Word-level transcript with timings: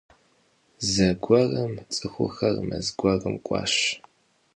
Зэгуэрым 0.91 1.73
цӀыхухэр 1.93 2.55
мэз 2.67 2.87
гуэрым 2.99 3.35
кӀуащ. 3.45 3.75